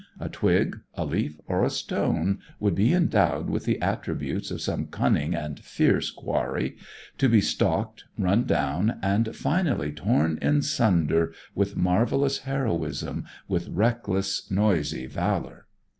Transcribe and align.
A 0.19 0.29
twig, 0.29 0.79
a 0.95 1.05
leaf, 1.05 1.39
or 1.45 1.63
a 1.63 1.69
stone 1.69 2.39
would 2.59 2.73
be 2.73 2.91
endowed 2.91 3.51
with 3.51 3.65
the 3.65 3.79
attributes 3.83 4.49
of 4.49 4.59
some 4.59 4.87
cunning 4.87 5.35
and 5.35 5.59
fierce 5.59 6.09
quarry, 6.09 6.75
to 7.19 7.29
be 7.29 7.39
stalked, 7.39 8.05
run 8.17 8.45
down, 8.45 8.97
and 9.03 9.35
finally 9.35 9.91
torn 9.91 10.39
in 10.41 10.63
sunder 10.63 11.33
with 11.53 11.77
marvellous 11.77 12.39
heroism, 12.39 13.25
with 13.47 13.67
reckless, 13.69 14.49
noisy 14.49 15.05
valour. 15.05 15.67